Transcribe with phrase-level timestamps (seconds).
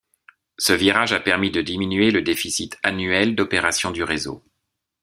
[0.57, 4.43] Ce virage a permis de diminuer le déficit annuel d'opérations du réseau.